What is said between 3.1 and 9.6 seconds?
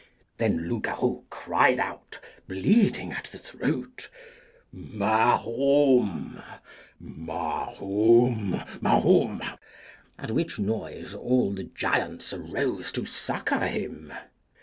at the throat, Mahoom, Mahoom, Mahoom!